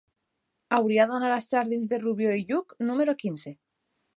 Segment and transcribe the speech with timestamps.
[0.77, 3.55] Hauria d'anar als jardins de Rubió i Lluch número quinze.